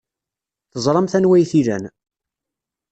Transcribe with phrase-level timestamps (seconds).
[0.73, 1.83] Teẓramt anwa ay t-ilan.